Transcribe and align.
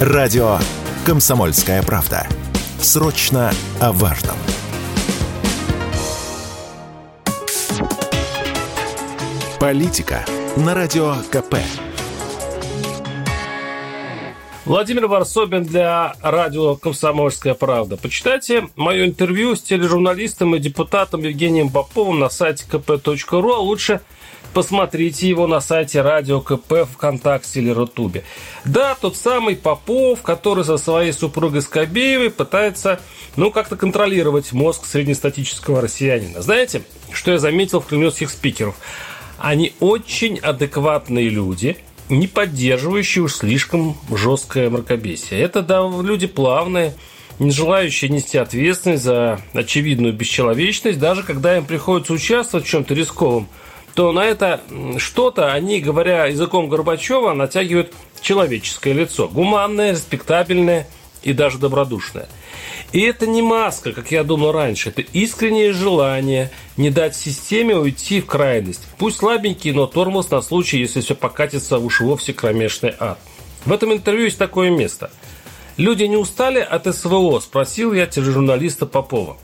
Радио 0.00 0.56
«Комсомольская 1.04 1.82
правда». 1.82 2.26
Срочно 2.80 3.52
о 3.80 3.92
важном. 3.92 4.36
Политика 9.58 10.24
на 10.56 10.72
Радио 10.72 11.16
КП. 11.30 11.56
Владимир 14.66 15.06
Варсобин 15.06 15.64
для 15.64 16.14
радио 16.20 16.76
«Комсомольская 16.76 17.54
правда». 17.54 17.96
Почитайте 17.96 18.68
мое 18.76 19.06
интервью 19.06 19.56
с 19.56 19.62
тележурналистом 19.62 20.54
и 20.54 20.58
депутатом 20.58 21.22
Евгением 21.22 21.70
Поповым 21.70 22.18
на 22.18 22.28
сайте 22.28 22.66
kp.ru, 22.70 23.54
а 23.54 23.58
лучше 23.58 24.02
посмотрите 24.52 25.26
его 25.26 25.46
на 25.46 25.62
сайте 25.62 26.02
Радио 26.02 26.42
КП 26.42 26.86
ВКонтакте 26.92 27.60
или 27.60 27.70
Рутубе. 27.70 28.22
Да, 28.66 28.94
тот 29.00 29.16
самый 29.16 29.56
Попов, 29.56 30.20
который 30.20 30.64
со 30.64 30.76
своей 30.76 31.14
супругой 31.14 31.62
Скобеевой 31.62 32.30
пытается, 32.30 33.00
ну, 33.36 33.50
как-то 33.50 33.76
контролировать 33.76 34.52
мозг 34.52 34.84
среднестатического 34.84 35.80
россиянина. 35.80 36.42
Знаете, 36.42 36.82
что 37.12 37.30
я 37.30 37.38
заметил 37.38 37.80
в 37.80 37.86
кремлевских 37.86 38.28
спикеров? 38.28 38.74
Они 39.38 39.72
очень 39.80 40.38
адекватные 40.38 41.30
люди– 41.30 41.78
не 42.10 42.26
поддерживающие 42.26 43.24
уж 43.24 43.36
слишком 43.36 43.96
жесткое 44.10 44.68
мракобесие. 44.68 45.40
Это, 45.40 45.62
да, 45.62 45.88
люди 46.02 46.26
плавные, 46.26 46.94
не 47.38 47.50
желающие 47.50 48.10
нести 48.10 48.36
ответственность 48.36 49.02
за 49.02 49.40
очевидную 49.54 50.12
бесчеловечность, 50.12 50.98
даже 50.98 51.22
когда 51.22 51.56
им 51.56 51.64
приходится 51.64 52.12
участвовать 52.12 52.66
в 52.66 52.68
чем-то 52.68 52.94
рисковом, 52.94 53.48
то 53.94 54.12
на 54.12 54.24
это 54.24 54.60
что-то 54.98 55.52
они, 55.52 55.80
говоря 55.80 56.26
языком 56.26 56.68
Горбачева, 56.68 57.32
натягивают 57.32 57.92
человеческое 58.20 58.92
лицо. 58.92 59.28
Гуманное, 59.28 59.92
респектабельное 59.92 60.86
и 61.22 61.32
даже 61.32 61.58
добродушное– 61.58 62.28
и 62.92 63.02
это 63.02 63.26
не 63.26 63.40
маска, 63.40 63.92
как 63.92 64.10
я 64.10 64.24
думал 64.24 64.50
раньше. 64.50 64.88
Это 64.88 65.02
искреннее 65.02 65.72
желание 65.72 66.50
не 66.76 66.90
дать 66.90 67.14
системе 67.14 67.76
уйти 67.76 68.20
в 68.20 68.26
крайность. 68.26 68.82
Пусть 68.98 69.18
слабенький, 69.18 69.72
но 69.72 69.86
тормоз 69.86 70.30
на 70.30 70.42
случай, 70.42 70.78
если 70.78 71.00
все 71.00 71.14
покатится 71.14 71.78
уж 71.78 72.00
вовсе 72.00 72.32
кромешный 72.32 72.92
ад. 72.98 73.18
В 73.64 73.72
этом 73.72 73.92
интервью 73.92 74.24
есть 74.24 74.38
такое 74.38 74.70
место. 74.70 75.10
«Люди 75.76 76.04
не 76.04 76.16
устали 76.16 76.58
от 76.58 76.92
СВО?»– 76.94 77.38
спросил 77.40 77.92
я 77.92 78.06
тележурналиста 78.06 78.86
Попова. 78.86 79.36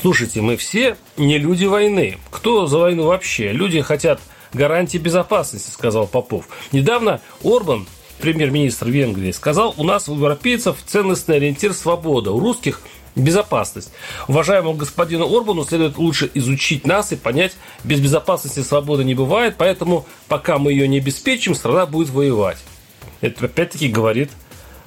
Слушайте, 0.00 0.40
мы 0.40 0.56
все 0.56 0.96
не 1.16 1.38
люди 1.38 1.64
войны. 1.64 2.18
Кто 2.30 2.66
за 2.66 2.78
войну 2.78 3.06
вообще? 3.06 3.50
Люди 3.50 3.80
хотят 3.80 4.20
гарантии 4.52 4.98
безопасности, 4.98 5.70
сказал 5.70 6.06
Попов. 6.06 6.46
Недавно 6.70 7.20
Орбан 7.42 7.86
премьер-министр 8.18 8.88
Венгрии, 8.88 9.32
сказал, 9.32 9.74
у 9.76 9.84
нас 9.84 10.08
у 10.08 10.14
европейцев 10.14 10.76
ценностный 10.86 11.36
ориентир 11.36 11.72
свобода, 11.72 12.32
у 12.32 12.40
русских 12.40 12.82
безопасность. 13.14 13.90
Уважаемому 14.28 14.76
господину 14.76 15.34
Орбану 15.34 15.64
следует 15.64 15.98
лучше 15.98 16.30
изучить 16.34 16.86
нас 16.86 17.12
и 17.12 17.16
понять, 17.16 17.56
без 17.84 18.00
безопасности 18.00 18.60
свободы 18.60 19.04
не 19.04 19.14
бывает, 19.14 19.56
поэтому 19.58 20.06
пока 20.28 20.58
мы 20.58 20.72
ее 20.72 20.88
не 20.88 20.98
обеспечим, 20.98 21.54
страна 21.54 21.86
будет 21.86 22.10
воевать. 22.10 22.58
Это 23.20 23.46
опять-таки 23.46 23.88
говорит 23.88 24.30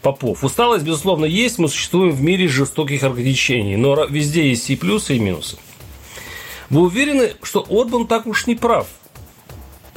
Попов. 0.00 0.44
Усталость, 0.44 0.84
безусловно, 0.84 1.24
есть, 1.24 1.58
мы 1.58 1.68
существуем 1.68 2.12
в 2.12 2.20
мире 2.20 2.46
жестоких 2.46 3.02
ограничений, 3.04 3.76
но 3.76 4.04
везде 4.04 4.48
есть 4.48 4.68
и 4.68 4.76
плюсы, 4.76 5.16
и 5.16 5.18
минусы. 5.18 5.56
Вы 6.70 6.82
уверены, 6.82 7.32
что 7.42 7.64
Орбан 7.68 8.06
так 8.06 8.26
уж 8.26 8.46
не 8.46 8.54
прав? 8.54 8.86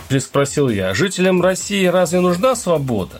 Спросил 0.09 0.69
я. 0.69 0.93
Жителям 0.93 1.41
России 1.41 1.85
разве 1.85 2.21
нужна 2.21 2.55
свобода? 2.55 3.19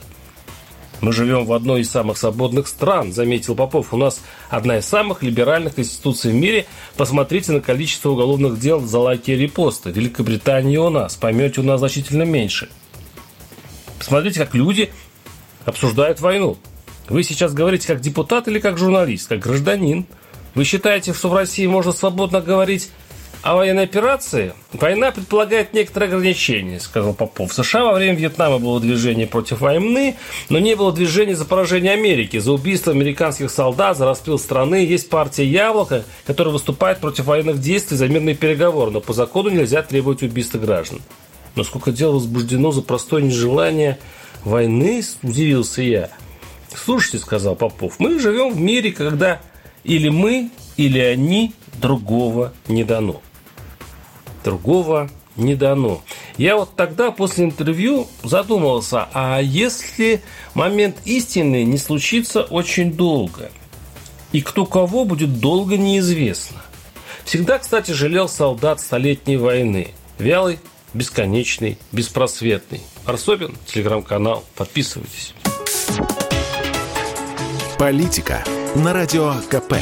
Мы 1.02 1.14
живем 1.14 1.46
в 1.46 1.54
одной 1.54 1.82
из 1.82 1.92
самых 1.92 2.18
свободных 2.18 2.68
стран, 2.68 3.14
заметил 3.14 3.56
Попов. 3.56 3.94
У 3.94 3.98
нас 3.98 4.22
одна 4.50 4.80
из 4.80 4.86
самых 4.86 5.22
либеральных 5.22 5.78
институций 5.78 6.32
в 6.32 6.36
мире. 6.36 6.66
Посмотрите 6.96 7.52
на 7.52 7.60
количество 7.60 8.10
уголовных 8.10 8.60
дел 8.60 8.80
за 8.80 9.00
лайки 9.00 9.32
и 9.32 9.36
репосты. 9.36 9.92
Великобритания 9.92 10.80
у 10.80 10.90
нас. 10.90 11.16
Поймете, 11.16 11.62
у 11.62 11.64
нас 11.64 11.80
значительно 11.80 12.24
меньше. 12.24 12.70
Посмотрите, 14.00 14.40
как 14.40 14.56
люди 14.56 14.90
обсуждают 15.66 16.20
войну. 16.20 16.58
Вы 17.10 17.24
сейчас 17.24 17.54
говорите 17.54 17.88
как 17.88 18.02
депутат 18.02 18.48
или 18.48 18.60
как 18.60 18.78
журналист, 18.78 19.28
как 19.28 19.40
гражданин. 19.40 20.06
Вы 20.56 20.64
считаете, 20.64 21.14
что 21.14 21.30
в 21.30 21.36
России 21.36 21.68
можно 21.68 21.92
свободно 21.92 22.42
говорить 22.42 22.90
о 23.42 23.56
военной 23.56 23.84
операции 23.84 24.54
война 24.74 25.12
предполагает 25.12 25.74
некоторые 25.74 26.08
ограничения, 26.08 26.80
сказал 26.80 27.14
Попов. 27.14 27.52
В 27.52 27.54
США 27.54 27.86
во 27.86 27.94
время 27.94 28.18
Вьетнама 28.18 28.60
было 28.60 28.80
движение 28.80 29.28
против 29.28 29.62
войны, 29.62 30.16
но 30.50 30.60
не 30.60 30.76
было 30.76 30.92
движения 30.92 31.36
за 31.36 31.46
поражение 31.46 31.94
Америки, 31.94 32.38
за 32.40 32.52
убийство 32.52 32.92
американских 32.92 33.52
солдат, 33.52 33.98
за 33.98 34.06
распил 34.06 34.40
страны. 34.40 34.86
Есть 34.86 35.10
партия 35.10 35.46
Яблоко, 35.46 36.04
которая 36.26 36.54
выступает 36.54 37.00
против 37.00 37.26
военных 37.26 37.60
действий 37.60 37.98
за 37.98 38.08
мирные 38.08 38.36
переговоры, 38.36 38.92
но 38.92 39.02
по 39.02 39.14
закону 39.14 39.50
нельзя 39.50 39.82
требовать 39.84 40.24
убийства 40.24 40.58
граждан. 40.58 41.02
Но 41.56 41.64
сколько 41.64 41.92
дел 41.92 42.14
возбуждено 42.14 42.72
за 42.72 42.82
простое 42.82 43.22
нежелание 43.22 43.98
войны, 44.44 45.04
удивился 45.24 45.82
я. 45.82 46.10
Слушайте, 46.76 47.20
сказал 47.20 47.56
Попов, 47.56 47.96
мы 48.00 48.20
живем 48.20 48.54
в 48.54 48.60
мире, 48.60 48.92
когда 48.92 49.42
или 49.84 50.10
мы, 50.10 50.50
или 50.76 51.00
они 51.00 51.54
другого 51.80 52.54
не 52.68 52.84
дано 52.84 53.22
другого 54.48 55.10
не 55.36 55.56
дано. 55.56 56.02
Я 56.38 56.56
вот 56.56 56.76
тогда 56.76 57.12
после 57.12 57.46
интервью 57.46 58.08
задумался, 58.24 59.10
а 59.14 59.40
если 59.40 60.22
момент 60.54 60.96
истины 61.06 61.64
не 61.64 61.78
случится 61.78 62.44
очень 62.44 62.94
долго, 62.94 63.52
и 64.32 64.42
кто 64.42 64.66
кого 64.66 65.04
будет 65.04 65.40
долго 65.40 65.78
неизвестно. 65.78 66.62
Всегда, 67.26 67.60
кстати, 67.60 67.92
жалел 67.92 68.30
солдат 68.30 68.80
Столетней 68.80 69.36
войны. 69.36 69.90
Вялый, 70.18 70.60
бесконечный, 70.94 71.78
беспросветный. 71.92 72.82
Арсобин, 73.06 73.56
телеграм-канал. 73.66 74.46
Подписывайтесь. 74.56 75.34
Политика 77.78 78.44
на 78.76 78.94
радио 78.94 79.36
КП. 79.50 79.76